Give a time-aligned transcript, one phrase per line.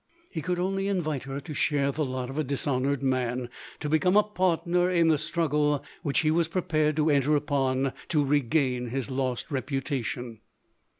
[0.31, 3.87] He could only invite her to share the lot of a dis honoured man, to
[3.87, 8.23] become a partner in the strug gle which he was prepared to enter upon, to
[8.23, 10.39] re gain his lost reputation.